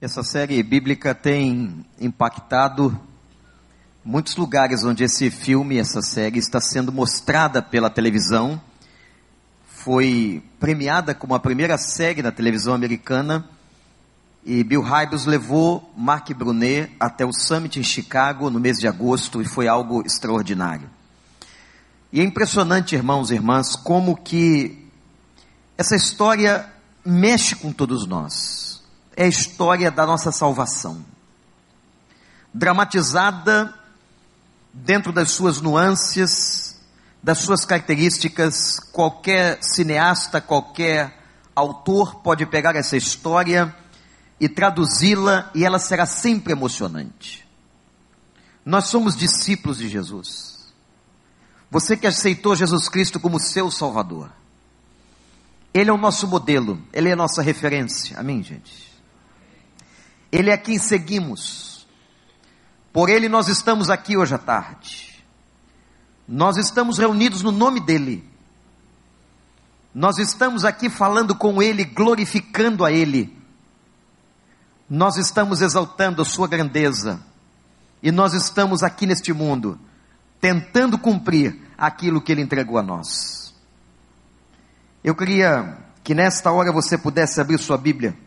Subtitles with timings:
[0.00, 2.98] Essa série bíblica tem impactado
[4.04, 8.60] muitos lugares onde esse filme, essa série está sendo mostrada pela televisão.
[9.66, 13.48] Foi premiada como a primeira série da televisão americana
[14.44, 19.40] e Bill Hybels levou Mark Brunet até o Summit em Chicago no mês de agosto
[19.40, 20.90] e foi algo extraordinário.
[22.12, 24.86] E é impressionante, irmãos e irmãs, como que
[25.78, 26.68] essa história
[27.04, 28.73] mexe com todos nós.
[29.16, 31.04] É a história da nossa salvação.
[32.52, 33.74] Dramatizada
[34.72, 36.80] dentro das suas nuances,
[37.22, 43.74] das suas características, qualquer cineasta, qualquer autor pode pegar essa história
[44.40, 47.46] e traduzi-la e ela será sempre emocionante.
[48.64, 50.72] Nós somos discípulos de Jesus.
[51.70, 54.30] Você que aceitou Jesus Cristo como seu Salvador.
[55.72, 58.18] Ele é o nosso modelo, Ele é a nossa referência.
[58.18, 58.93] Amém, gente?
[60.34, 61.86] Ele é quem seguimos.
[62.92, 65.24] Por Ele nós estamos aqui hoje à tarde.
[66.26, 68.28] Nós estamos reunidos no nome dEle.
[69.94, 73.38] Nós estamos aqui falando com Ele, glorificando a Ele.
[74.90, 77.20] Nós estamos exaltando a Sua grandeza.
[78.02, 79.78] E nós estamos aqui neste mundo,
[80.40, 83.54] tentando cumprir aquilo que Ele entregou a nós.
[85.04, 88.23] Eu queria que nesta hora você pudesse abrir sua Bíblia.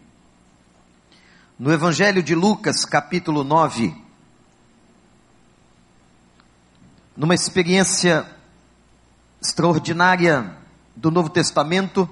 [1.60, 3.96] No Evangelho de Lucas, capítulo 9.
[7.16, 8.28] Numa experiência
[9.42, 10.56] extraordinária
[10.96, 12.08] do Novo Testamento,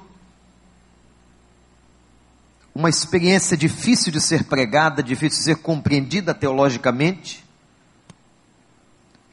[2.73, 7.46] uma experiência difícil de ser pregada, difícil de ser compreendida teologicamente.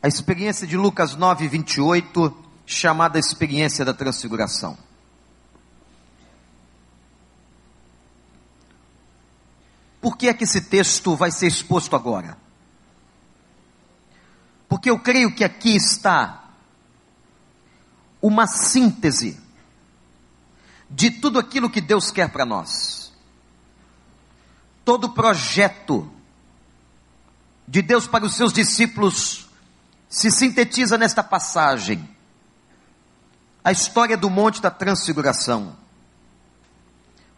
[0.02, 4.76] A experiência de Lucas 9, 28, chamada experiência da transfiguração.
[10.02, 12.36] Por que é que esse texto vai ser exposto agora?
[14.68, 16.42] Porque eu creio que aqui está
[18.20, 19.40] uma síntese
[20.90, 23.12] de tudo aquilo que Deus quer para nós.
[24.84, 26.12] Todo projeto
[27.68, 29.48] de Deus para os seus discípulos
[30.08, 32.08] se sintetiza nesta passagem.
[33.62, 35.76] A história do Monte da Transfiguração.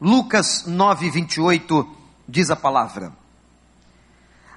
[0.01, 3.13] Lucas 9, 28 diz a palavra.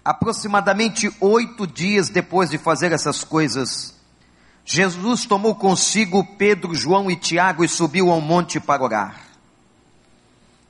[0.03, 3.93] Aproximadamente oito dias depois de fazer essas coisas,
[4.63, 9.21] Jesus tomou consigo Pedro, João e Tiago e subiu ao monte para orar.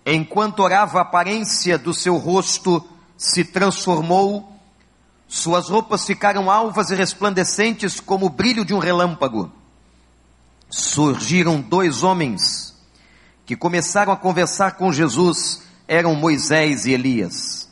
[0.05, 2.87] Enquanto orava, a aparência do seu rosto
[3.17, 4.57] se transformou,
[5.27, 9.51] suas roupas ficaram alvas e resplandecentes como o brilho de um relâmpago.
[10.69, 12.73] Surgiram dois homens
[13.45, 17.69] que começaram a conversar com Jesus eram Moisés e Elias.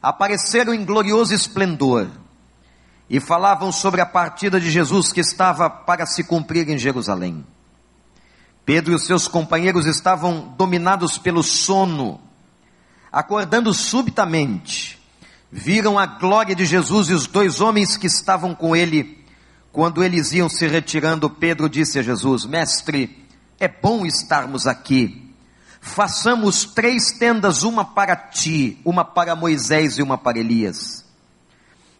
[0.00, 2.08] Apareceram em glorioso esplendor
[3.10, 7.44] e falavam sobre a partida de Jesus que estava para se cumprir em Jerusalém.
[8.64, 12.20] Pedro e os seus companheiros estavam dominados pelo sono.
[13.10, 14.98] Acordando subitamente,
[15.50, 19.22] viram a glória de Jesus e os dois homens que estavam com ele.
[19.72, 23.26] Quando eles iam se retirando, Pedro disse a Jesus: Mestre,
[23.58, 25.31] é bom estarmos aqui
[25.82, 31.04] façamos três tendas, uma para ti, uma para Moisés e uma para Elias.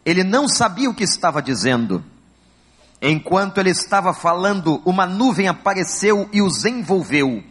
[0.05, 2.03] Ele não sabia o que estava dizendo.
[3.01, 7.43] Enquanto ele estava falando, uma nuvem apareceu e os envolveu.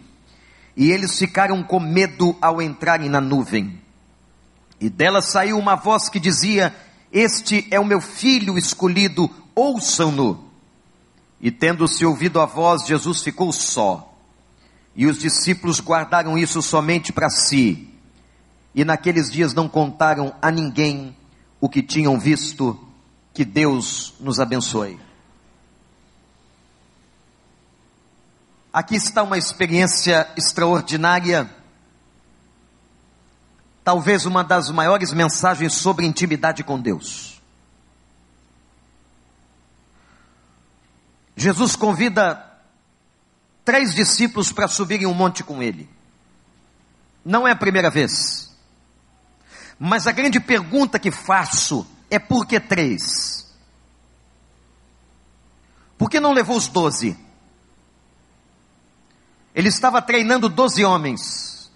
[0.75, 3.79] E eles ficaram com medo ao entrarem na nuvem.
[4.81, 6.75] E dela saiu uma voz que dizia:
[7.13, 10.47] Este é o meu filho escolhido, ouçam-no.
[11.39, 14.12] E tendo-se ouvido a voz, Jesus ficou só
[14.95, 17.89] e os discípulos guardaram isso somente para si.
[18.75, 21.17] E naqueles dias não contaram a ninguém
[21.61, 22.79] o que tinham visto.
[23.33, 25.01] Que Deus nos abençoe.
[28.71, 31.51] Aqui está uma experiência extraordinária.
[33.83, 37.41] Talvez uma das maiores mensagens sobre intimidade com Deus.
[41.35, 42.52] Jesus convida
[43.65, 45.89] três discípulos para subirem um monte com ele.
[47.25, 48.53] Não é a primeira vez.
[49.79, 53.53] Mas a grande pergunta que faço é por que três?
[55.97, 57.17] Por que não levou os doze?
[59.55, 61.71] Ele estava treinando doze homens.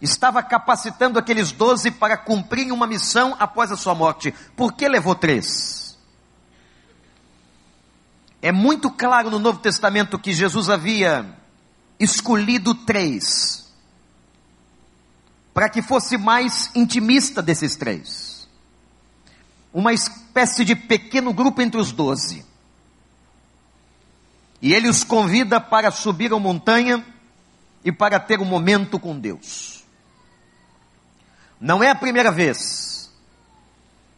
[0.00, 4.32] Estava capacitando aqueles doze para cumprirem uma missão após a sua morte.
[4.56, 5.91] Por que levou três?
[8.42, 11.38] É muito claro no Novo Testamento que Jesus havia
[11.98, 13.62] escolhido três.
[15.54, 18.48] para que fosse mais intimista desses três.
[19.72, 22.42] Uma espécie de pequeno grupo entre os doze.
[24.62, 27.04] E ele os convida para subir a montanha
[27.84, 29.84] e para ter um momento com Deus.
[31.60, 33.12] Não é a primeira vez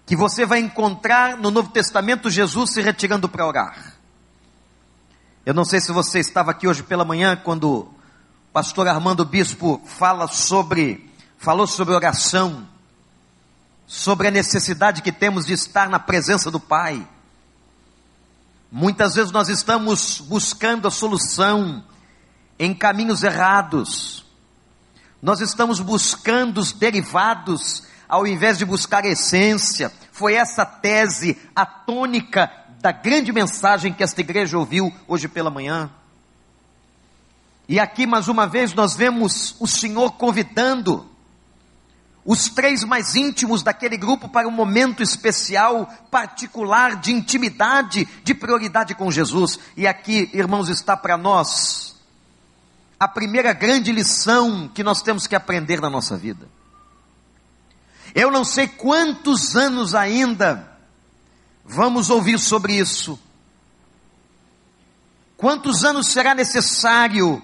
[0.07, 3.94] que você vai encontrar no Novo Testamento Jesus se retirando para orar.
[5.47, 7.95] Eu não sei se você estava aqui hoje pela manhã quando o
[8.51, 12.67] pastor Armando Bispo fala sobre falou sobre oração,
[13.87, 17.07] sobre a necessidade que temos de estar na presença do Pai.
[18.73, 21.85] Muitas vezes nós estamos buscando a solução
[22.59, 24.25] em caminhos errados.
[25.21, 29.93] Nós estamos buscando os derivados ao invés de buscar a essência.
[30.11, 32.51] Foi essa tese, a tônica
[32.85, 35.91] da grande mensagem que esta igreja ouviu hoje pela manhã.
[37.67, 41.09] E aqui mais uma vez nós vemos o Senhor convidando
[42.27, 48.95] os três mais íntimos daquele grupo para um momento especial, particular, de intimidade, de prioridade
[48.95, 49.59] com Jesus.
[49.79, 51.97] E aqui, irmãos, está para nós
[53.01, 56.47] a primeira grande lição que nós temos que aprender na nossa vida.
[58.15, 60.74] Eu não sei quantos anos ainda
[61.65, 63.19] vamos ouvir sobre isso.
[65.37, 67.43] Quantos anos será necessário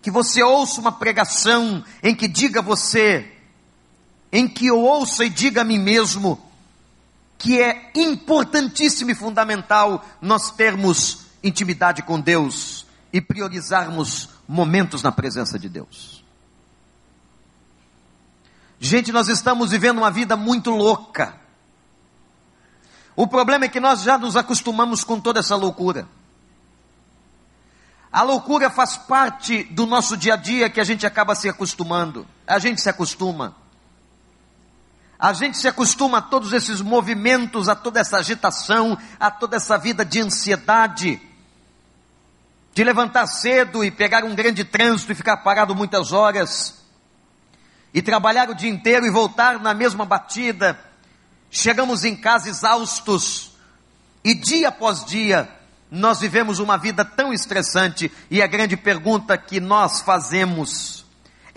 [0.00, 3.32] que você ouça uma pregação em que diga você,
[4.32, 6.40] em que eu ouça e diga a mim mesmo
[7.38, 15.56] que é importantíssimo e fundamental nós termos intimidade com Deus e priorizarmos momentos na presença
[15.56, 16.24] de Deus.
[18.80, 21.34] Gente, nós estamos vivendo uma vida muito louca.
[23.18, 26.06] O problema é que nós já nos acostumamos com toda essa loucura.
[28.12, 32.24] A loucura faz parte do nosso dia a dia que a gente acaba se acostumando.
[32.46, 33.56] A gente se acostuma.
[35.18, 39.76] A gente se acostuma a todos esses movimentos, a toda essa agitação, a toda essa
[39.76, 41.20] vida de ansiedade,
[42.72, 46.84] de levantar cedo e pegar um grande trânsito e ficar parado muitas horas,
[47.92, 50.87] e trabalhar o dia inteiro e voltar na mesma batida.
[51.50, 53.52] Chegamos em casa exaustos,
[54.22, 55.48] e dia após dia,
[55.90, 60.98] nós vivemos uma vida tão estressante, e a grande pergunta que nós fazemos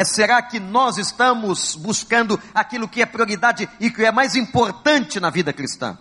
[0.02, 5.20] é será que nós estamos buscando aquilo que é prioridade e que é mais importante
[5.20, 5.96] na vida cristã?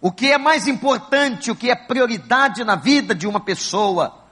[0.00, 4.24] O que é mais importante, o que é prioridade na vida de uma pessoa,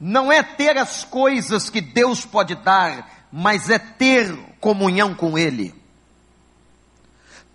[0.00, 5.74] não é ter as coisas que Deus pode dar, mas é ter comunhão com Ele.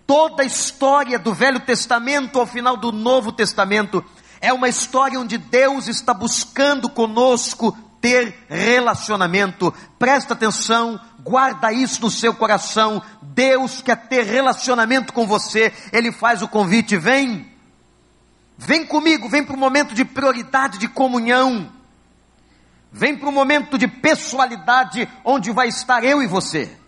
[0.06, 4.06] Toda a história do Velho Testamento ao final do Novo Testamento
[4.40, 9.74] é uma história onde Deus está buscando conosco ter relacionamento.
[9.98, 13.02] Presta atenção, guarda isso no seu coração.
[13.24, 15.74] Deus quer ter relacionamento com você.
[15.92, 17.52] Ele faz o convite: vem,
[18.56, 21.72] vem comigo, vem para o momento de prioridade de comunhão.
[22.92, 26.79] Vem para o momento de pessoalidade onde vai estar eu e você.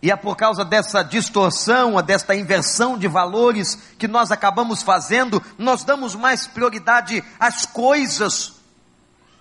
[0.00, 5.82] E é por causa dessa distorção, desta inversão de valores que nós acabamos fazendo, nós
[5.82, 8.54] damos mais prioridade às coisas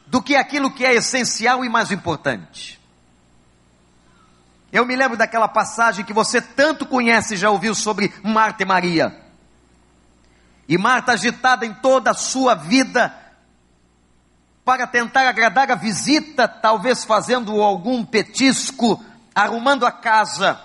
[0.07, 2.81] do que aquilo que é essencial e mais importante.
[4.71, 8.65] Eu me lembro daquela passagem que você tanto conhece e já ouviu sobre Marta e
[8.65, 9.15] Maria.
[10.67, 13.15] E Marta agitada em toda a sua vida
[14.65, 19.01] para tentar agradar a visita, talvez fazendo algum petisco,
[19.43, 20.59] arrumando a casa.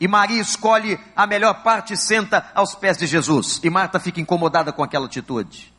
[0.00, 3.60] E Maria escolhe a melhor parte e senta aos pés de Jesus.
[3.62, 5.72] E Marta fica incomodada com aquela atitude.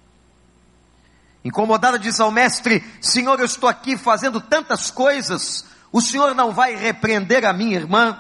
[1.43, 6.75] Incomodada diz ao mestre: Senhor, eu estou aqui fazendo tantas coisas, o senhor não vai
[6.75, 8.17] repreender a minha irmã?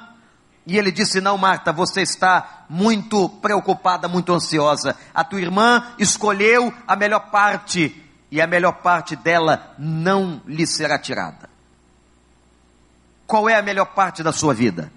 [0.67, 4.95] E ele disse: Não, Marta, você está muito preocupada, muito ansiosa.
[5.13, 10.99] A tua irmã escolheu a melhor parte, e a melhor parte dela não lhe será
[10.99, 11.54] tirada.
[13.27, 14.91] Qual é a melhor parte da sua vida?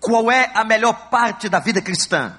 [0.00, 2.36] Qual é a melhor parte da vida cristã?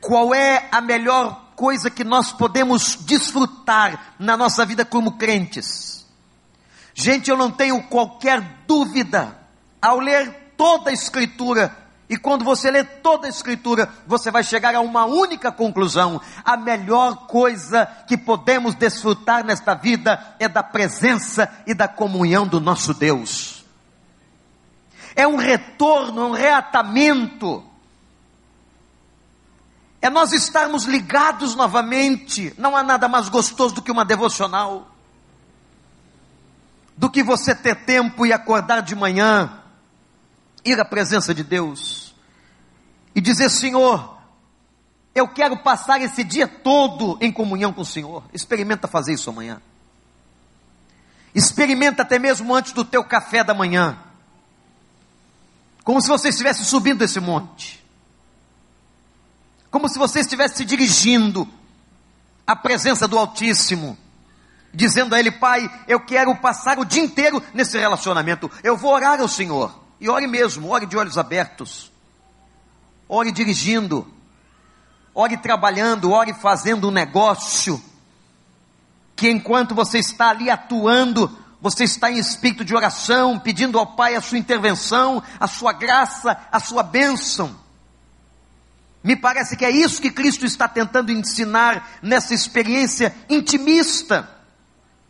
[0.00, 6.06] Qual é a melhor coisa que nós podemos desfrutar na nossa vida como crentes?
[6.94, 9.36] Gente, eu não tenho qualquer dúvida
[9.82, 11.76] ao ler toda a Escritura
[12.08, 16.56] e quando você lê toda a Escritura, você vai chegar a uma única conclusão: a
[16.56, 22.94] melhor coisa que podemos desfrutar nesta vida é da presença e da comunhão do nosso
[22.94, 23.62] Deus.
[25.14, 27.62] É um retorno, um reatamento.
[30.00, 32.54] é nós estarmos ligados novamente.
[32.56, 34.88] Não há nada mais gostoso do que uma devocional,
[36.96, 39.60] do que você ter tempo e acordar de manhã,
[40.64, 41.97] ir à presença de Deus
[43.18, 44.16] e dizer: Senhor,
[45.12, 48.22] eu quero passar esse dia todo em comunhão com o Senhor.
[48.32, 49.60] Experimenta fazer isso amanhã.
[51.34, 53.98] Experimenta até mesmo antes do teu café da manhã.
[55.82, 57.84] Como se você estivesse subindo esse monte.
[59.68, 61.48] Como se você estivesse se dirigindo
[62.46, 63.98] à presença do Altíssimo.
[64.72, 68.48] Dizendo a Ele, Pai, eu quero passar o dia inteiro nesse relacionamento.
[68.62, 69.76] Eu vou orar ao Senhor.
[70.00, 71.90] E ore mesmo, ore de olhos abertos.
[73.08, 74.06] Ore dirigindo.
[75.14, 77.82] Ore trabalhando, ore fazendo um negócio
[79.16, 84.14] que enquanto você está ali atuando, você está em espírito de oração, pedindo ao Pai
[84.14, 87.58] a sua intervenção, a sua graça, a sua bênção.
[89.02, 94.37] Me parece que é isso que Cristo está tentando ensinar nessa experiência intimista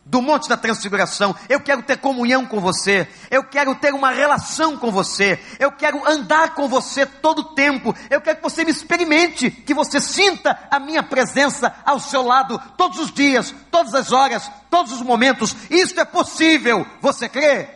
[0.08, 1.36] do Monte da Transfiguração.
[1.48, 3.06] Eu quero ter comunhão com você.
[3.30, 5.38] Eu quero ter uma relação com você.
[5.58, 7.94] Eu quero andar com você todo o tempo.
[8.08, 12.58] Eu quero que você me experimente, que você sinta a minha presença ao seu lado
[12.76, 15.54] todos os dias, todas as horas, todos os momentos.
[15.70, 16.86] Isso é possível.
[17.02, 17.68] Você crê?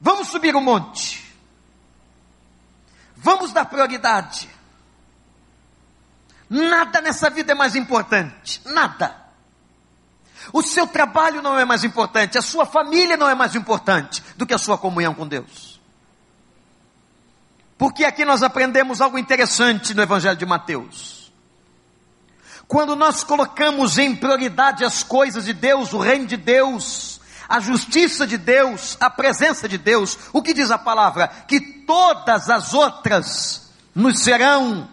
[0.00, 1.24] Vamos subir o monte.
[3.16, 4.55] Vamos dar prioridade.
[6.48, 8.60] Nada nessa vida é mais importante.
[8.64, 9.26] Nada.
[10.52, 14.46] O seu trabalho não é mais importante, a sua família não é mais importante do
[14.46, 15.80] que a sua comunhão com Deus.
[17.76, 21.32] Porque aqui nós aprendemos algo interessante no Evangelho de Mateus.
[22.66, 28.26] Quando nós colocamos em prioridade as coisas de Deus, o reino de Deus, a justiça
[28.26, 31.28] de Deus, a presença de Deus, o que diz a palavra?
[31.28, 34.88] Que todas as outras nos serão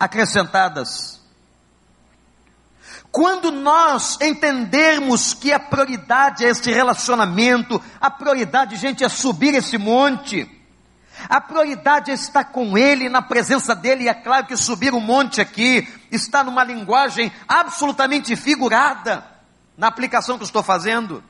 [0.00, 1.20] acrescentadas.
[3.12, 9.76] Quando nós entendermos que a prioridade é este relacionamento, a prioridade, gente, é subir esse
[9.76, 10.48] monte,
[11.28, 15.00] a prioridade é estar com Ele, na presença dEle, e é claro que subir o
[15.00, 19.24] monte aqui está numa linguagem absolutamente figurada,
[19.76, 21.22] na aplicação que eu estou fazendo.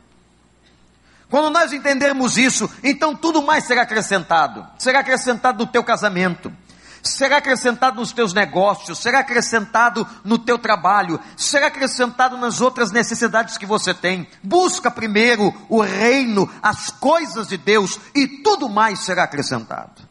[1.30, 4.66] Quando nós entendermos isso, então tudo mais será acrescentado.
[4.78, 6.52] Será acrescentado no teu casamento,
[7.02, 13.56] será acrescentado nos teus negócios, será acrescentado no teu trabalho, será acrescentado nas outras necessidades
[13.56, 14.28] que você tem.
[14.42, 20.08] Busca primeiro o reino, as coisas de Deus e tudo mais será acrescentado.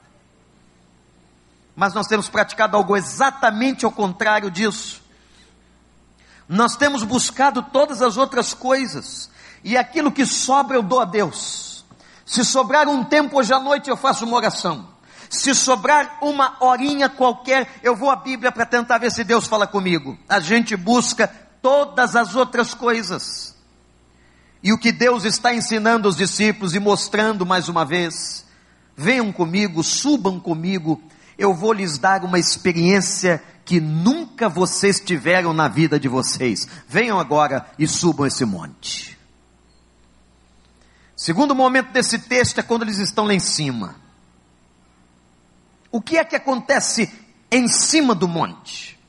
[1.75, 5.01] Mas nós temos praticado algo exatamente ao contrário disso.
[6.48, 9.29] Nós temos buscado todas as outras coisas
[9.63, 11.86] e aquilo que sobra eu dou a Deus.
[12.25, 14.88] Se sobrar um tempo hoje à noite eu faço uma oração.
[15.29, 19.67] Se sobrar uma horinha qualquer, eu vou à Bíblia para tentar ver se Deus fala
[19.67, 20.17] comigo.
[20.27, 21.27] A gente busca
[21.62, 23.55] todas as outras coisas.
[24.63, 28.45] E o que Deus está ensinando aos discípulos e mostrando mais uma vez,
[28.98, 31.01] venham comigo, subam comigo,
[31.38, 36.67] eu vou lhes dar uma experiência que nunca vocês tiveram na vida de vocês.
[36.88, 39.17] Venham agora e subam esse monte.
[41.15, 43.95] Segundo momento desse texto é quando eles estão lá em cima.
[45.91, 47.12] O que é que acontece
[47.51, 49.00] em cima do monte?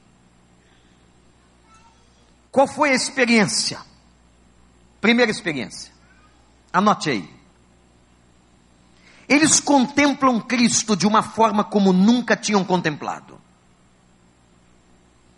[2.51, 3.79] Qual foi a experiência?
[5.01, 5.93] Primeira experiência.
[6.73, 7.41] Anote aí.
[9.29, 13.41] Eles contemplam Cristo de uma forma como nunca tinham contemplado.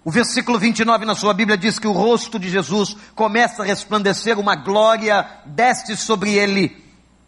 [0.04, 4.38] O versículo 29 na sua Bíblia diz que o rosto de Jesus começa a resplandecer,
[4.38, 6.82] uma glória desce sobre ele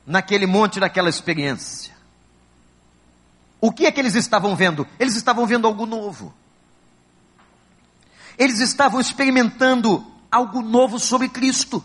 [0.07, 1.94] naquele monte daquela experiência.
[3.65, 4.87] O que é que eles estavam vendo?
[5.01, 6.35] Eles estavam vendo algo novo.
[8.37, 11.83] Eles estavam experimentando algo novo sobre Cristo.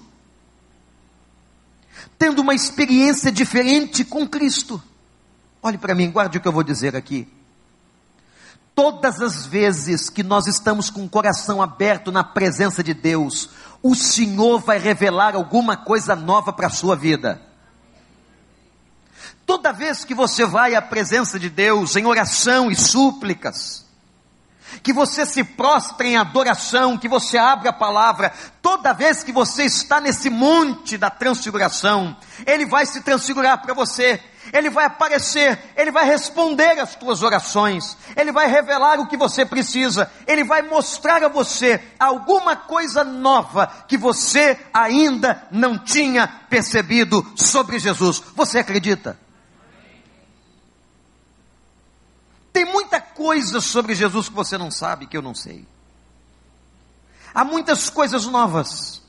[2.18, 4.84] Tendo uma experiência diferente com Cristo.
[5.64, 7.26] Olhe para mim, guarde o que eu vou dizer aqui.
[8.76, 13.96] Todas as vezes que nós estamos com o coração aberto na presença de Deus, o
[13.96, 17.49] Senhor vai revelar alguma coisa nova para a sua vida.
[19.50, 23.84] Toda vez que você vai à presença de Deus em oração e súplicas,
[24.84, 29.64] que você se prostre em adoração, que você abra a palavra, toda vez que você
[29.64, 32.16] está nesse monte da transfiguração,
[32.46, 34.22] Ele vai se transfigurar para você,
[34.54, 39.48] Ele vai aparecer, Ele vai responder às tuas orações, Ele vai revelar o que você
[39.48, 47.26] precisa, Ele vai mostrar a você alguma coisa nova que você ainda não tinha percebido
[47.36, 48.22] sobre Jesus.
[48.36, 49.18] Você acredita?
[52.60, 55.66] Tem muita coisas sobre Jesus que você não sabe, que eu não sei.
[57.34, 59.02] Há muitas coisas novas.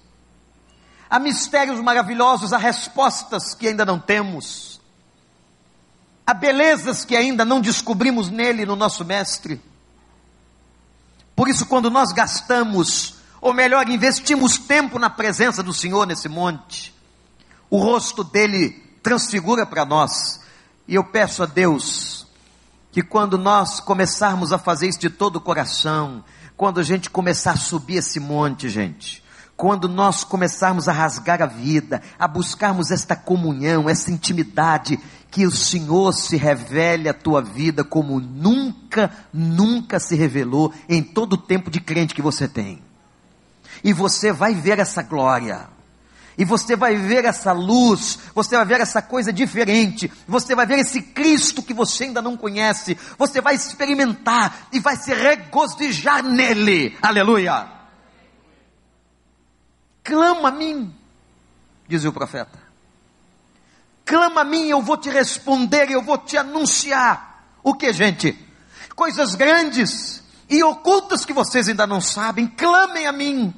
[1.11, 4.81] Há mistérios maravilhosos, há respostas que ainda não temos.
[6.25, 9.61] Há belezas que ainda não descobrimos nele, no nosso Mestre.
[11.35, 16.95] Por isso, quando nós gastamos, ou melhor, investimos tempo na presença do Senhor nesse monte,
[17.69, 18.71] o rosto dele
[19.03, 20.41] transfigura para nós.
[20.87, 22.20] E eu peço a Deus
[22.93, 26.25] que quando nós começarmos a fazer isso de todo o coração,
[26.57, 29.23] quando a gente começar a subir esse monte, gente,
[29.57, 34.99] quando nós começarmos a rasgar a vida, a buscarmos esta comunhão, essa intimidade,
[35.31, 41.35] que o Senhor se revele a tua vida como nunca, nunca se revelou em todo
[41.35, 42.83] o tempo de crente que você tem.
[43.85, 45.69] E você vai ver essa glória.
[46.41, 50.79] E você vai ver essa luz, você vai ver essa coisa diferente, você vai ver
[50.79, 56.97] esse Cristo que você ainda não conhece, você vai experimentar e vai se regozijar nele.
[57.03, 57.71] Aleluia!
[60.03, 60.95] Clama a mim,
[61.87, 62.59] dizia o profeta.
[64.07, 67.53] Clama a mim, eu vou te responder, eu vou te anunciar.
[67.63, 68.35] O que, gente?
[68.97, 72.47] Coisas grandes e ocultas que vocês ainda não sabem.
[72.47, 73.55] Clamem a mim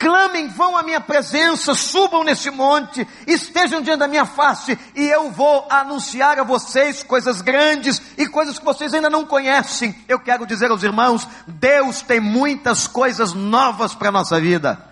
[0.00, 5.30] clamem, vão à minha presença, subam nesse monte, estejam diante da minha face, e eu
[5.30, 9.94] vou anunciar a vocês coisas grandes e coisas que vocês ainda não conhecem.
[10.08, 14.89] Eu quero dizer aos irmãos: Deus tem muitas coisas novas para a nossa vida.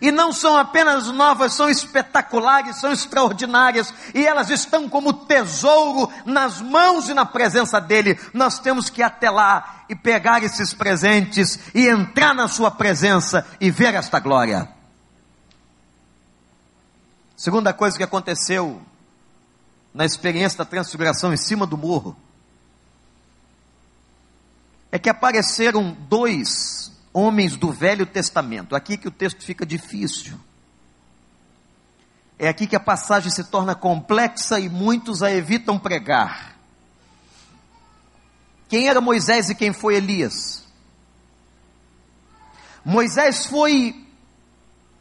[0.00, 6.60] E não são apenas novas, são espetaculares, são extraordinárias, e elas estão como tesouro nas
[6.60, 8.18] mãos e na presença dEle.
[8.32, 13.46] Nós temos que ir até lá e pegar esses presentes e entrar na Sua presença
[13.60, 14.68] e ver esta glória.
[17.36, 18.80] Segunda coisa que aconteceu
[19.92, 22.16] na experiência da transfiguração em cima do morro
[24.90, 26.83] é que apareceram dois
[27.14, 28.74] homens do Velho Testamento.
[28.74, 30.38] Aqui que o texto fica difícil.
[32.36, 36.56] É aqui que a passagem se torna complexa e muitos a evitam pregar.
[38.68, 40.64] Quem era Moisés e quem foi Elias?
[42.84, 44.04] Moisés foi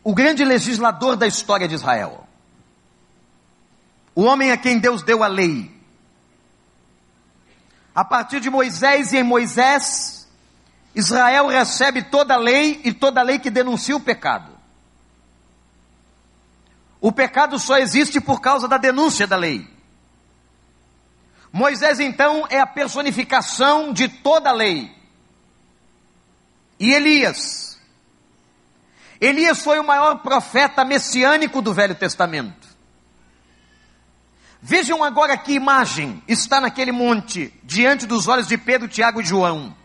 [0.04, 2.28] o grande legislador da história de Israel.
[4.14, 5.74] O homem a quem Deus deu a lei.
[7.96, 10.23] A partir de Moisés e em Moisés,
[10.96, 14.52] Israel recebe toda a lei e toda a lei que denuncia o pecado.
[17.02, 19.68] O pecado só existe por causa da denúncia da lei.
[21.52, 24.96] Moisés então é a personificação de toda a lei.
[26.80, 27.80] E Elias.
[29.20, 32.68] Elias foi o maior profeta messiânico do Velho Testamento.
[34.62, 39.76] Vejam agora que imagem está naquele monte, diante dos olhos de Pedro, Tiago e João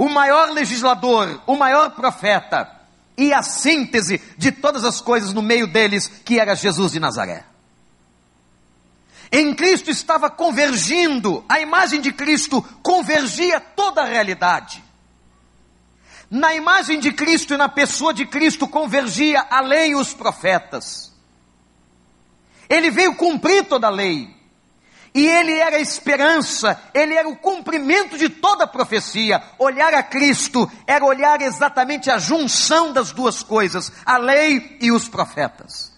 [0.00, 2.74] o maior legislador, o maior profeta
[3.18, 7.44] e a síntese de todas as coisas no meio deles, que era Jesus de Nazaré.
[9.30, 14.82] Em Cristo estava convergindo, a imagem de Cristo convergia toda a realidade.
[16.30, 21.14] Na imagem de Cristo e na pessoa de Cristo convergia a lei e os profetas.
[22.70, 24.34] Ele veio cumprir toda a lei.
[25.12, 29.42] E ele era a esperança, ele era o cumprimento de toda a profecia.
[29.58, 35.08] Olhar a Cristo era olhar exatamente a junção das duas coisas, a lei e os
[35.08, 35.92] profetas.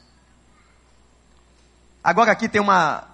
[2.02, 3.08] Agora aqui tem uma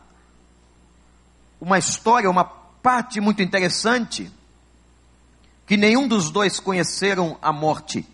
[1.61, 4.31] uma história, uma parte muito interessante
[5.67, 8.07] que nenhum dos dois conheceram a morte.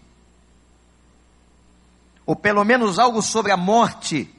[2.25, 4.35] Ou pelo menos algo sobre a morte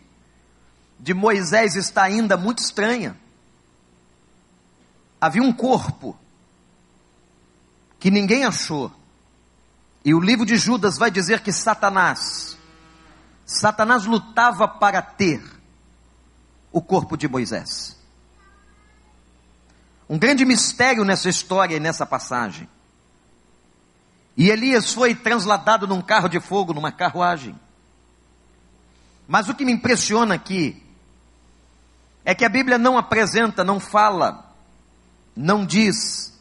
[0.99, 3.15] de Moisés está ainda muito estranha
[5.25, 6.15] havia um corpo
[7.99, 8.91] que ninguém achou.
[10.03, 12.55] E o livro de Judas vai dizer que Satanás,
[13.43, 15.41] Satanás lutava para ter
[16.71, 17.97] o corpo de Moisés.
[20.07, 22.69] Um grande mistério nessa história e nessa passagem.
[24.37, 27.59] E Elias foi transladado num carro de fogo, numa carruagem.
[29.27, 30.83] Mas o que me impressiona aqui
[32.23, 34.44] é que a Bíblia não apresenta, não fala
[35.35, 36.33] não diz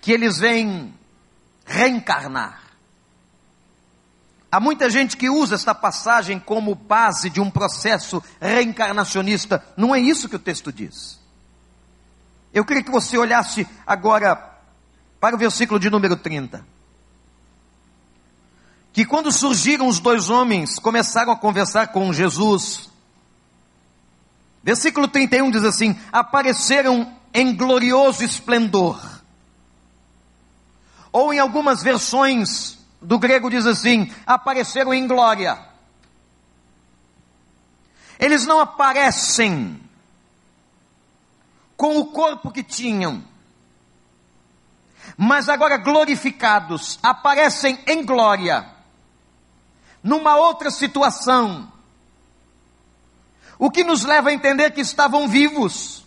[0.00, 0.94] que eles vêm
[1.64, 2.62] reencarnar.
[4.50, 9.64] Há muita gente que usa esta passagem como base de um processo reencarnacionista.
[9.76, 11.18] Não é isso que o texto diz.
[12.52, 14.36] Eu queria que você olhasse agora
[15.18, 16.66] para o versículo de número 30.
[18.92, 22.90] Que quando surgiram os dois homens, começaram a conversar com Jesus,
[24.62, 29.00] Versículo 31 diz assim: Apareceram em glorioso esplendor.
[31.10, 35.58] Ou em algumas versões do grego diz assim: apareceram em glória.
[38.18, 39.80] Eles não aparecem
[41.76, 43.24] com o corpo que tinham,
[45.16, 48.64] mas agora glorificados, aparecem em glória,
[50.02, 51.71] numa outra situação,
[53.62, 56.04] o que nos leva a entender que estavam vivos,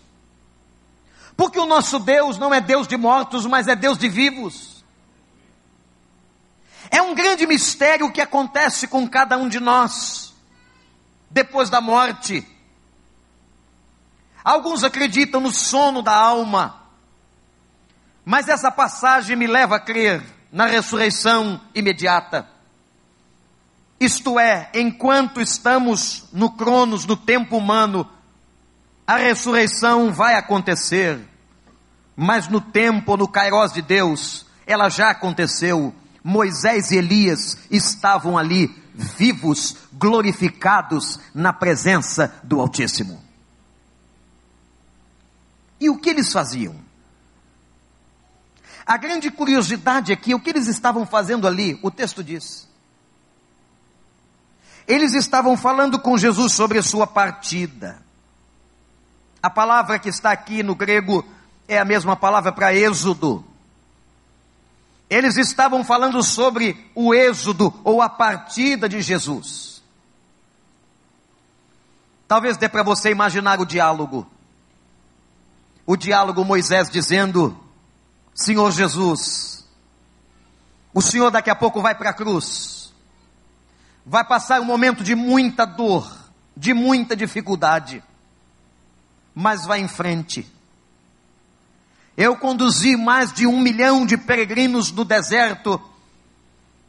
[1.38, 4.84] porque o nosso Deus não é Deus de mortos, mas é Deus de vivos.
[6.92, 10.34] É um grande mistério o que acontece com cada um de nós
[11.30, 12.46] depois da morte.
[14.44, 16.90] Alguns acreditam no sono da alma,
[18.26, 22.50] mas essa passagem me leva a crer na ressurreição imediata.
[24.00, 28.10] Isto é, enquanto estamos no cronos, no tempo humano,
[29.08, 31.20] a ressurreição vai acontecer,
[32.16, 35.94] mas no tempo, no Kairos de Deus, ela já aconteceu.
[36.24, 43.24] Moisés e Elias estavam ali, vivos, glorificados na presença do Altíssimo.
[45.80, 46.76] E o que eles faziam?
[48.86, 52.68] A grande curiosidade aqui, o que eles estavam fazendo ali, o texto diz.
[54.88, 58.02] Eles estavam falando com Jesus sobre a sua partida.
[59.42, 61.26] A palavra que está aqui no grego
[61.68, 63.44] é a mesma palavra para êxodo.
[65.10, 69.84] Eles estavam falando sobre o êxodo ou a partida de Jesus.
[72.28, 74.28] Talvez dê para você imaginar o diálogo.
[75.86, 77.56] O diálogo Moisés dizendo:
[78.34, 79.64] Senhor Jesus,
[80.94, 82.75] o Senhor daqui a pouco vai para a cruz,
[84.06, 86.16] vai passar um momento de muita dor,
[86.56, 88.04] de muita dificuldade,
[89.34, 90.48] mas vai em frente.
[92.16, 95.82] Eu conduzi mais de um milhão de peregrinos no deserto,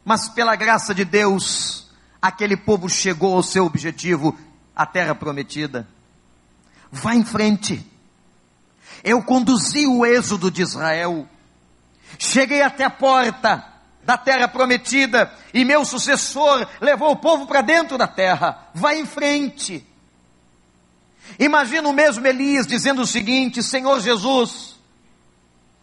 [0.05, 1.89] mas pela graça de Deus,
[2.21, 4.37] aquele povo chegou ao seu objetivo,
[4.75, 5.87] a terra prometida.
[6.91, 7.85] Vá em frente.
[9.03, 11.27] Eu conduzi o êxodo de Israel.
[12.17, 13.76] Cheguei até a porta
[14.07, 18.69] da terra prometida e meu sucessor levou o povo para dentro da terra.
[18.73, 19.85] Vá em frente.
[21.37, 24.77] Imagina o mesmo Elias dizendo o seguinte: Senhor Jesus,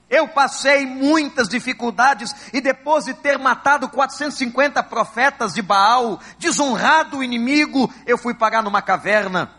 [0.09, 7.23] eu passei muitas dificuldades e depois de ter matado 450 profetas de Baal, desonrado o
[7.23, 9.51] inimigo, eu fui parar numa caverna.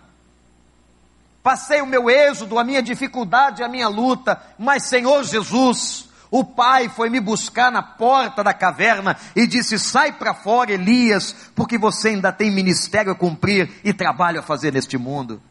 [1.43, 6.89] Passei o meu êxodo, a minha dificuldade, a minha luta, mas Senhor Jesus, o pai
[6.89, 12.09] foi me buscar na porta da caverna e disse: Sai para fora, Elias, porque você
[12.09, 15.41] ainda tem ministério a cumprir e trabalho a fazer neste mundo.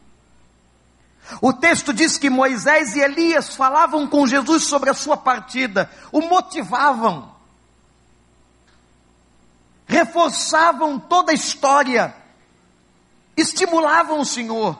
[1.41, 6.21] O texto diz que Moisés e Elias falavam com Jesus sobre a sua partida, o
[6.21, 7.33] motivavam,
[9.87, 12.15] reforçavam toda a história,
[13.35, 14.79] estimulavam o Senhor.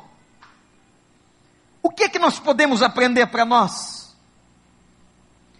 [1.81, 3.94] O que é que nós podemos aprender para nós?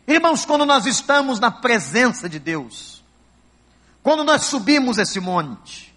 [0.08, 3.04] Irmãos, quando nós estamos na presença de Deus,
[4.04, 5.96] quando nós subimos esse monte,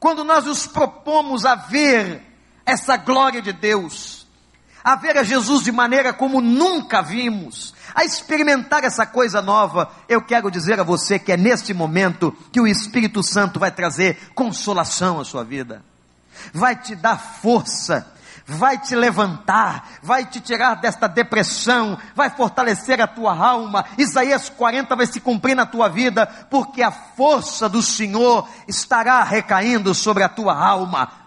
[0.00, 2.22] quando nós nos propomos a ver
[2.66, 4.26] essa glória de Deus,
[4.82, 10.20] a ver a Jesus de maneira como nunca vimos, a experimentar essa coisa nova, eu
[10.20, 15.20] quero dizer a você que é neste momento que o Espírito Santo vai trazer consolação
[15.20, 15.84] à sua vida,
[16.52, 18.12] vai te dar força,
[18.46, 23.84] vai te levantar, vai te tirar desta depressão, vai fortalecer a tua alma.
[23.96, 29.94] Isaías 40 vai se cumprir na tua vida, porque a força do Senhor estará recaindo
[29.94, 31.24] sobre a tua alma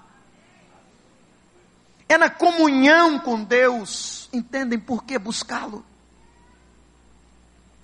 [2.08, 4.30] é na comunhão com Deus.
[4.32, 5.86] Entendem por que buscá-lo?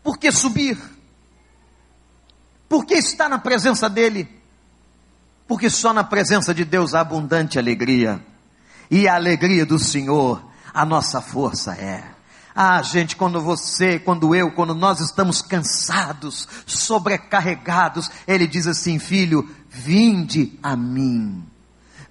[0.02, 0.78] Por que subir?
[2.68, 4.42] Por que estar na presença dEle?
[5.48, 8.24] Porque só na presença de Deus há abundante alegria.
[8.94, 10.40] E a alegria do Senhor,
[10.72, 12.04] a nossa força é.
[12.56, 19.50] Ah, gente, quando você, quando eu, quando nós estamos cansados, sobrecarregados, Ele diz assim: Filho,
[19.68, 21.44] vinde a mim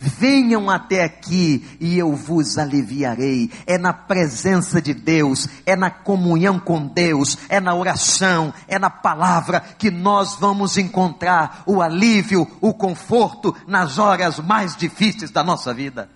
[0.05, 3.49] venham até aqui e eu vos aliviarei.
[3.65, 8.91] É na presença de Deus, é na comunhão com Deus, é na oração, é na
[8.91, 15.73] palavra que nós vamos encontrar o alívio, o conforto nas horas mais difíceis da nossa
[15.73, 16.09] vida.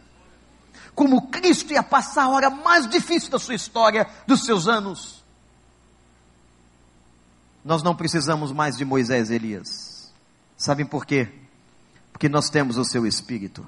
[0.97, 5.23] Como Cristo ia passar a hora mais difícil da sua história, dos seus anos.
[7.63, 10.13] Nós não precisamos mais de Moisés e Elias.
[10.57, 11.29] Sabem por quê?
[12.13, 13.65] Porque nós temos o seu Espírito.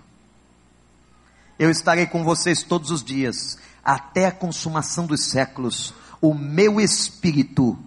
[1.59, 5.93] Eu estarei com vocês todos os dias, até a consumação dos séculos.
[6.23, 7.79] O meu espírito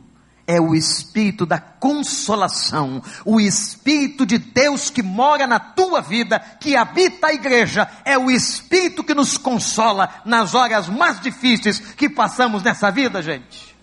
[0.51, 6.75] é o espírito da consolação, o espírito de Deus que mora na tua vida, que
[6.75, 12.61] habita a igreja, é o espírito que nos consola nas horas mais difíceis que passamos
[12.63, 13.73] nessa vida, gente.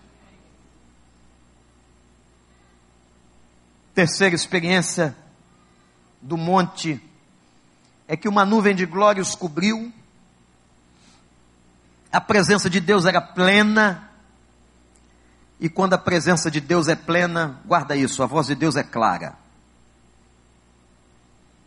[3.94, 5.16] Terceira experiência
[6.20, 7.00] do monte
[8.06, 9.90] é que uma nuvem de glória os cobriu,
[12.12, 14.07] a presença de Deus era plena,
[15.60, 18.82] e quando a presença de Deus é plena, guarda isso, a voz de Deus é
[18.82, 19.36] clara.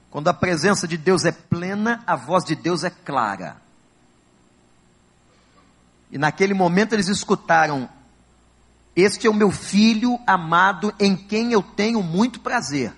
[0.10, 3.58] Quando a presença de Deus é plena, a voz de Deus é clara.
[6.12, 7.90] E naquele momento eles escutaram:
[8.96, 12.94] Este é o meu filho amado, em quem eu tenho muito prazer.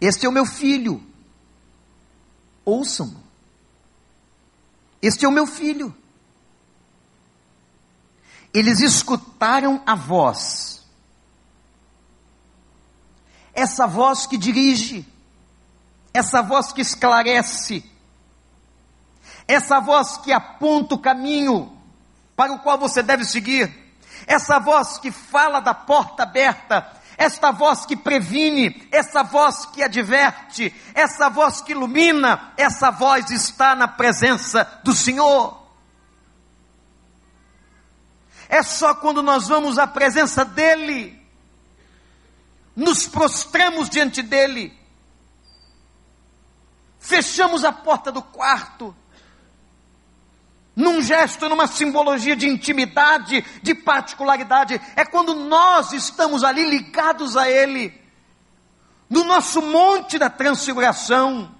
[0.00, 1.02] Este é o meu filho.
[2.62, 3.14] Ouçam.
[5.00, 5.94] Este é o meu filho.
[8.54, 10.86] Eles escutaram a voz.
[13.52, 15.04] Essa voz que dirige,
[16.12, 17.84] essa voz que esclarece,
[19.48, 21.76] essa voz que aponta o caminho
[22.36, 23.72] para o qual você deve seguir,
[24.26, 30.72] essa voz que fala da porta aberta, esta voz que previne, essa voz que adverte,
[30.94, 35.63] essa voz que ilumina, essa voz está na presença do Senhor.
[38.54, 41.20] É só quando nós vamos à presença dEle,
[42.76, 44.72] nos prostramos diante dEle,
[47.00, 48.94] fechamos a porta do quarto,
[50.76, 57.50] num gesto, numa simbologia de intimidade, de particularidade, é quando nós estamos ali ligados a
[57.50, 57.92] Ele,
[59.10, 61.52] no nosso monte da transfiguração,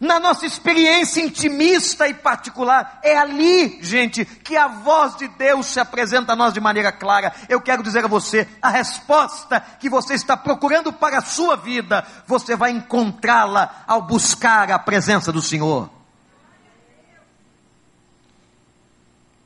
[0.00, 5.78] na nossa experiência intimista e particular, é ali, gente, que a voz de Deus se
[5.78, 7.34] apresenta a nós de maneira clara.
[7.50, 12.06] Eu quero dizer a você, a resposta que você está procurando para a sua vida,
[12.26, 15.90] você vai encontrá-la ao buscar a presença do Senhor.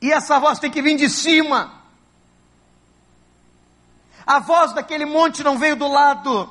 [0.00, 1.72] E essa voz tem que vir de cima.
[4.24, 6.48] A voz daquele monte não veio do lado,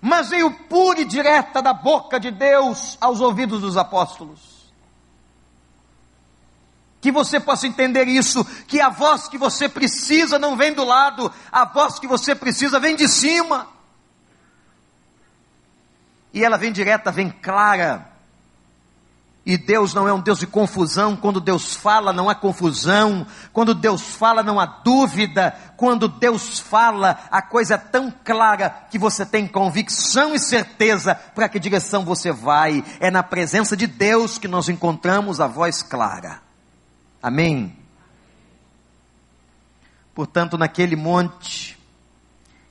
[0.00, 4.72] mas veio pura e direta da boca de Deus aos ouvidos dos apóstolos.
[7.00, 11.32] Que você possa entender isso, que a voz que você precisa não vem do lado,
[11.50, 13.68] a voz que você precisa vem de cima.
[16.32, 18.09] E ela vem direta, vem clara,
[19.44, 23.74] e Deus não é um Deus de confusão, quando Deus fala não há confusão, quando
[23.74, 29.24] Deus fala não há dúvida, quando Deus fala a coisa é tão clara que você
[29.24, 32.84] tem convicção e certeza para que direção você vai.
[33.00, 36.42] É na presença de Deus que nós encontramos a voz clara.
[37.22, 37.74] Amém?
[40.14, 41.78] Portanto, naquele monte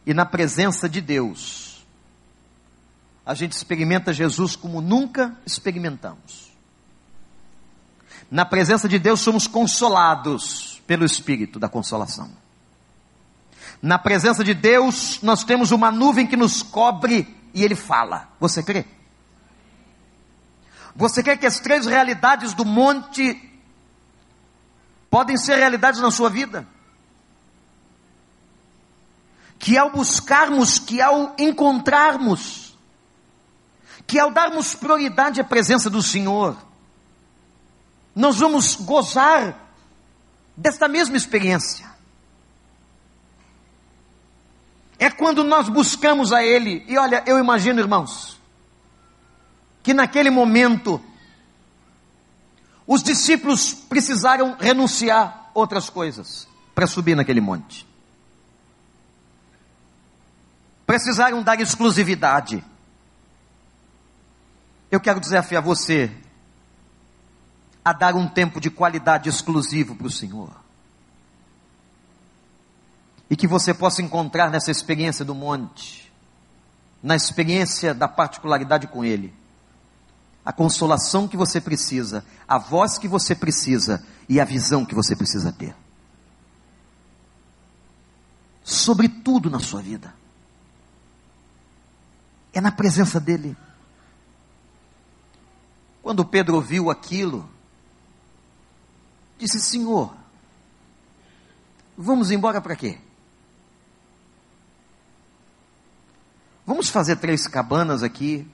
[0.05, 1.84] e na presença de Deus,
[3.25, 6.49] a gente experimenta Jesus como nunca experimentamos.
[8.32, 12.30] Na presença de Deus somos consolados pelo Espírito da consolação.
[13.82, 18.30] Na presença de Deus nós temos uma nuvem que nos cobre e Ele fala.
[18.39, 18.86] Você crê?
[20.96, 23.42] Você quer que as três realidades do monte
[25.10, 26.68] podem ser realidades na sua vida?
[29.58, 32.78] Que ao buscarmos, que ao encontrarmos,
[34.06, 36.58] que ao darmos prioridade à presença do Senhor,
[38.15, 39.69] nós vamos gozar
[40.56, 41.89] desta mesma experiência.
[44.98, 48.38] É quando nós buscamos a Ele, e olha, eu imagino, irmãos,
[49.82, 51.02] que naquele momento,
[52.86, 57.88] os discípulos precisaram renunciar outras coisas para subir naquele monte.
[60.86, 62.63] Precisaram dar exclusividade.
[64.91, 66.12] Eu quero desafiar você
[67.84, 70.52] a dar um tempo de qualidade exclusivo para o Senhor.
[73.30, 76.12] E que você possa encontrar nessa experiência do monte,
[77.02, 79.34] na experiência da particularidade com Ele,
[80.44, 85.15] a consolação que você precisa, a voz que você precisa e a visão que você
[85.15, 85.76] precisa ter.
[88.63, 90.13] Sobre tudo na sua vida.
[92.54, 93.56] É na presença dEle.
[96.02, 97.48] Quando Pedro ouviu aquilo,
[99.39, 100.13] disse: Senhor,
[101.97, 102.99] vamos embora para quê?
[106.65, 108.47] Vamos fazer três cabanas aqui,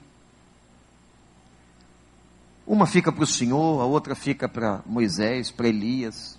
[2.66, 6.36] Uma fica para o Senhor, a outra fica para Moisés, para Elias.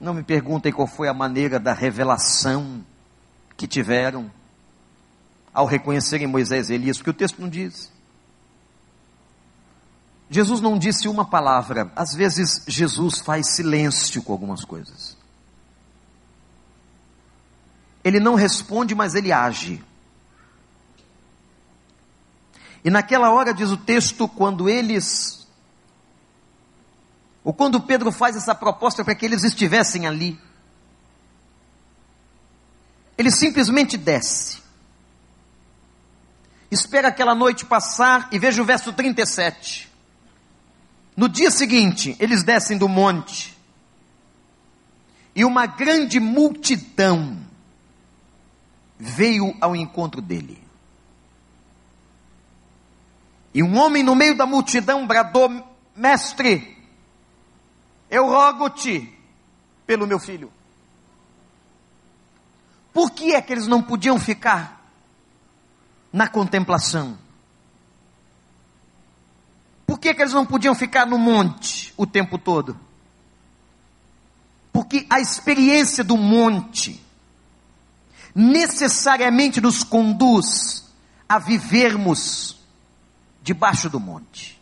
[0.00, 2.82] Não me perguntem qual foi a maneira da revelação
[3.54, 4.30] que tiveram
[5.52, 7.92] ao reconhecerem Moisés e Elias, porque o texto não diz.
[10.34, 15.16] Jesus não disse uma palavra, às vezes Jesus faz silêncio com algumas coisas.
[18.02, 19.80] Ele não responde, mas ele age.
[22.84, 25.46] E naquela hora, diz o texto, quando eles,
[27.44, 30.36] ou quando Pedro faz essa proposta para que eles estivessem ali,
[33.16, 34.60] ele simplesmente desce,
[36.72, 39.93] espera aquela noite passar e veja o verso 37.
[41.16, 43.56] No dia seguinte, eles descem do monte,
[45.34, 47.38] e uma grande multidão
[48.98, 50.62] veio ao encontro dele.
[53.52, 55.48] E um homem no meio da multidão bradou:
[55.94, 56.76] Mestre,
[58.10, 59.12] eu rogo-te
[59.86, 60.52] pelo meu filho.
[62.92, 64.84] Por que é que eles não podiam ficar
[66.12, 67.18] na contemplação?
[69.86, 72.78] Por que, que eles não podiam ficar no monte o tempo todo?
[74.72, 77.00] Porque a experiência do monte
[78.34, 80.84] necessariamente nos conduz
[81.28, 82.56] a vivermos
[83.42, 84.60] debaixo do monte.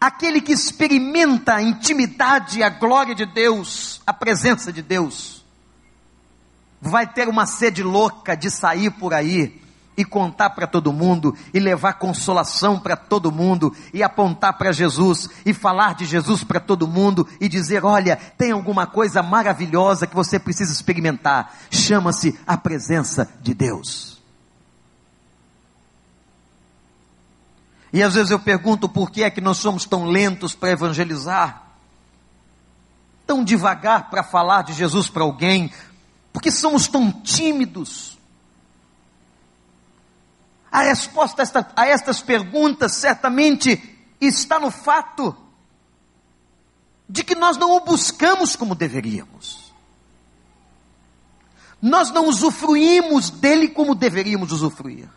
[0.00, 5.44] Aquele que experimenta a intimidade, a glória de Deus, a presença de Deus,
[6.80, 9.61] vai ter uma sede louca de sair por aí
[10.02, 15.28] e contar para todo mundo, e levar consolação para todo mundo, e apontar para Jesus,
[15.46, 20.14] e falar de Jesus para todo mundo, e dizer: olha, tem alguma coisa maravilhosa que
[20.14, 24.20] você precisa experimentar, chama-se a presença de Deus.
[27.92, 31.62] E às vezes eu pergunto por que é que nós somos tão lentos para evangelizar,
[33.26, 35.70] tão devagar para falar de Jesus para alguém,
[36.32, 38.11] porque somos tão tímidos.
[40.72, 45.36] A resposta a, esta, a estas perguntas certamente está no fato
[47.06, 49.70] de que nós não o buscamos como deveríamos.
[51.80, 55.10] Nós não usufruímos dele como deveríamos usufruir.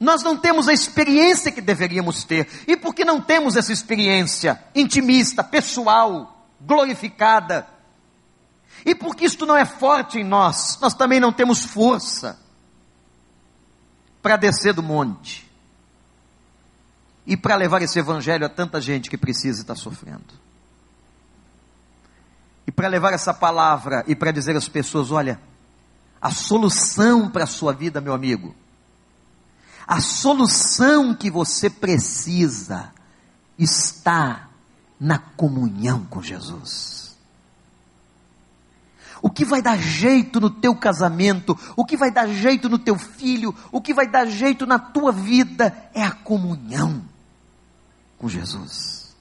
[0.00, 2.48] Nós não temos a experiência que deveríamos ter.
[2.66, 7.68] E por que não temos essa experiência intimista, pessoal, glorificada?
[8.84, 12.42] E porque isto não é forte em nós, nós também não temos força
[14.24, 15.46] para descer do monte
[17.26, 20.32] e para levar esse evangelho a tanta gente que precisa estar sofrendo.
[22.66, 25.38] E para levar essa palavra e para dizer às pessoas: olha,
[26.22, 28.56] a solução para a sua vida, meu amigo,
[29.86, 32.94] a solução que você precisa
[33.58, 34.48] está
[34.98, 37.03] na comunhão com Jesus
[39.24, 42.98] o que vai dar jeito no teu casamento, o que vai dar jeito no teu
[42.98, 47.02] filho, o que vai dar jeito na tua vida é a comunhão
[48.18, 49.16] com Jesus.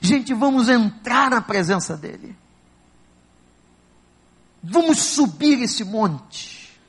[0.00, 2.34] Gente, vamos entrar na presença dEle.
[4.62, 6.80] Vamos subir esse monte.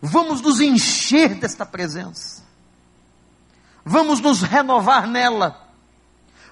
[0.00, 2.42] Vamos nos encher desta presença.
[3.84, 5.68] Vamos nos renovar nela.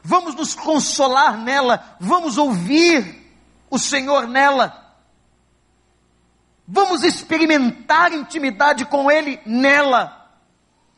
[0.04, 1.96] Vamos nos consolar nela.
[1.98, 3.21] Vamos ouvir
[3.72, 4.94] o Senhor nela.
[6.68, 10.30] Vamos experimentar intimidade com Ele nela.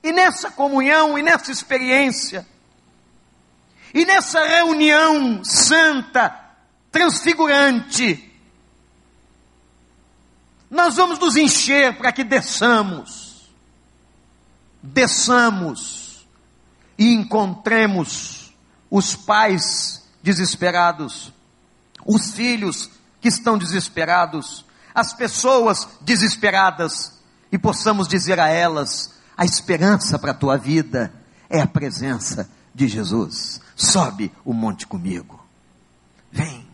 [0.02, 2.44] E nessa comunhão, e nessa experiência,
[3.94, 6.36] e nessa reunião santa,
[6.90, 8.28] transfigurante,
[10.68, 13.48] nós vamos nos encher para que desçamos,
[14.82, 16.26] desçamos
[16.98, 18.52] e encontremos
[18.90, 21.32] os pais desesperados,
[22.04, 22.90] os filhos
[23.20, 24.64] que estão desesperados,
[24.94, 27.12] as pessoas desesperadas,
[27.50, 31.12] e possamos dizer a elas: a esperança para a tua vida
[31.48, 33.60] é a presença de Jesus.
[33.76, 35.44] Sobe o monte comigo.
[36.30, 36.66] Vem.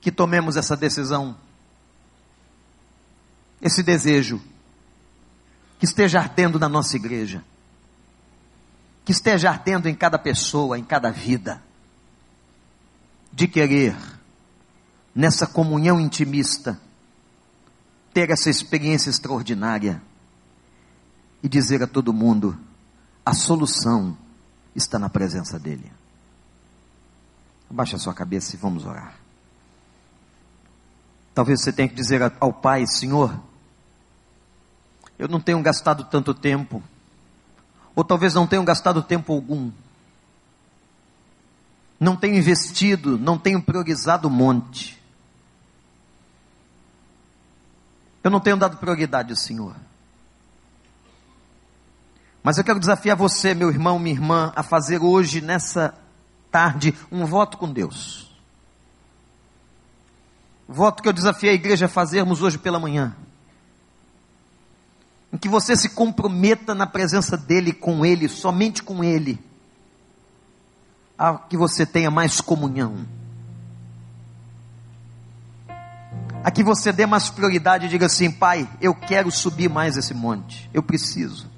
[0.00, 1.36] Que tomemos essa decisão,
[3.60, 4.42] esse desejo,
[5.78, 7.44] que esteja ardendo na nossa igreja
[9.04, 11.62] que esteja ardendo em cada pessoa, em cada vida,
[13.32, 13.96] de querer,
[15.14, 16.80] nessa comunhão intimista,
[18.12, 20.02] ter essa experiência extraordinária
[21.42, 22.56] e dizer a todo mundo:
[23.24, 24.16] a solução
[24.74, 25.90] está na presença dEle.
[27.70, 29.14] Abaixe a sua cabeça e vamos orar.
[31.34, 33.34] Talvez você tenha que dizer ao Pai: Senhor,
[35.18, 36.82] eu não tenho gastado tanto tempo,
[37.94, 39.70] ou talvez não tenha gastado tempo algum,
[41.98, 45.00] não tenho investido, não tenho priorizado o monte,
[48.22, 49.74] eu não tenho dado prioridade ao Senhor.
[52.42, 55.94] Mas eu quero desafiar você, meu irmão, minha irmã, a fazer hoje, nessa
[56.50, 58.30] tarde, um voto com Deus.
[60.68, 63.14] Voto que eu desafiei a igreja a fazermos hoje pela manhã.
[65.32, 69.38] Em que você se comprometa na presença dEle, com Ele, somente com Ele.
[71.18, 73.06] A que você tenha mais comunhão.
[76.44, 80.12] A que você dê mais prioridade e diga assim: Pai, eu quero subir mais esse
[80.12, 80.68] monte.
[80.74, 81.50] Eu preciso.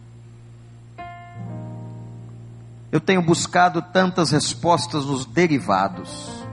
[2.93, 6.47] Eu tenho buscado tantas respostas nos derivados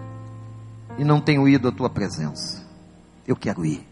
[0.97, 2.65] e não tenho ido à tua presença.
[3.28, 3.91] Eu quero ir.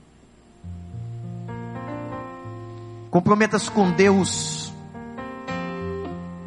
[3.10, 4.72] Comprometa-se com Deus.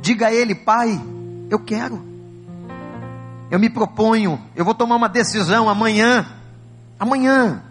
[0.00, 1.00] Diga a Ele, Pai,
[1.50, 2.02] eu quero.
[3.50, 6.26] Eu me proponho, eu vou tomar uma decisão amanhã.
[6.98, 7.62] Amanhã.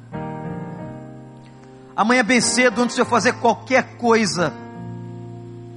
[1.96, 4.54] Amanhã bem cedo, antes de eu fazer qualquer coisa,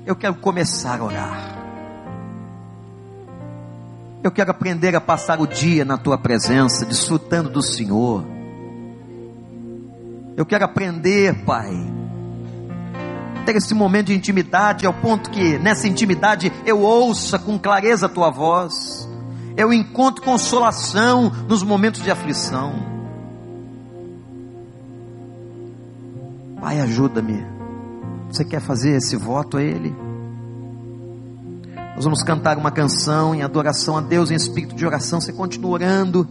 [0.07, 1.55] eu quero começar a orar.
[4.23, 8.25] Eu quero aprender a passar o dia na tua presença, desfrutando do Senhor.
[10.37, 11.73] Eu quero aprender, Pai,
[13.45, 18.09] ter esse momento de intimidade, ao ponto que nessa intimidade eu ouça com clareza a
[18.09, 19.09] tua voz,
[19.57, 22.75] eu encontro consolação nos momentos de aflição.
[26.61, 27.45] Pai, ajuda-me.
[28.31, 29.95] Você quer fazer esse voto a Ele?
[31.95, 35.21] Nós vamos cantar uma canção em adoração a Deus, em espírito de oração.
[35.21, 36.27] Você continua orando,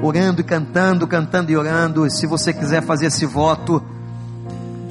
[0.00, 2.06] orando e cantando, cantando e orando.
[2.06, 3.82] E se você quiser fazer esse voto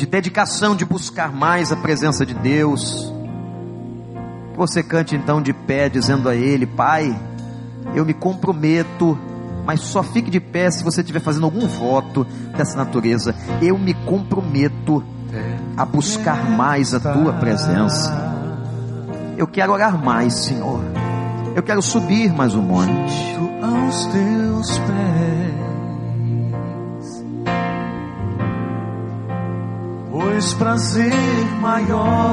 [0.03, 3.13] de dedicação, de buscar mais a presença de Deus,
[4.53, 7.17] você cante então de pé, dizendo a Ele: Pai,
[7.95, 9.17] eu me comprometo
[9.65, 12.27] mas só fique de pé se você estiver fazendo algum voto
[12.57, 13.33] dessa natureza.
[13.61, 15.01] Eu me comprometo
[15.77, 18.13] a buscar mais a tua presença.
[19.37, 20.81] Eu quero orar mais, Senhor.
[21.55, 23.37] Eu quero subir mais um monte.
[23.61, 25.32] Aos teus pés,
[30.33, 31.13] pois prazer
[31.61, 32.23] maior